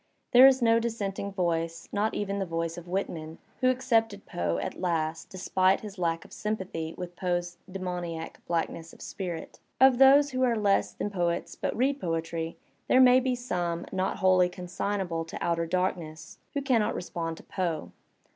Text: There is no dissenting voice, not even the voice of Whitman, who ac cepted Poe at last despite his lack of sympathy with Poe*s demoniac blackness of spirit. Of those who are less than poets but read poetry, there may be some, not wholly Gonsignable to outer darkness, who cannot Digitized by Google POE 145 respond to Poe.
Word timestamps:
There 0.31 0.47
is 0.47 0.63
no 0.63 0.79
dissenting 0.79 1.31
voice, 1.31 1.87
not 1.91 2.15
even 2.15 2.39
the 2.39 2.45
voice 2.47 2.75
of 2.75 2.87
Whitman, 2.87 3.37
who 3.59 3.69
ac 3.69 3.81
cepted 3.81 4.25
Poe 4.25 4.57
at 4.57 4.81
last 4.81 5.29
despite 5.29 5.81
his 5.81 5.99
lack 5.99 6.25
of 6.25 6.33
sympathy 6.33 6.95
with 6.97 7.15
Poe*s 7.15 7.57
demoniac 7.71 8.41
blackness 8.47 8.93
of 8.93 9.01
spirit. 9.03 9.59
Of 9.79 9.99
those 9.99 10.31
who 10.31 10.41
are 10.41 10.55
less 10.57 10.91
than 10.91 11.11
poets 11.11 11.55
but 11.55 11.77
read 11.77 12.01
poetry, 12.01 12.57
there 12.87 12.99
may 12.99 13.19
be 13.19 13.35
some, 13.35 13.85
not 13.91 14.17
wholly 14.17 14.49
Gonsignable 14.49 15.23
to 15.27 15.37
outer 15.39 15.67
darkness, 15.67 16.39
who 16.55 16.63
cannot 16.63 16.63
Digitized 16.63 16.63
by 16.63 16.63
Google 16.63 16.63
POE 16.63 16.63
145 16.63 16.95
respond 16.95 17.37
to 17.37 17.43
Poe. 17.43 17.91